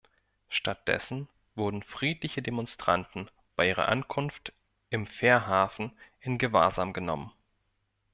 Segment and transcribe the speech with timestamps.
[0.49, 4.51] Statt dessen wurden friedliche Demonstranten bei ihrer Ankunft
[4.89, 7.31] im Fährhafen in Gewahrsam genommen.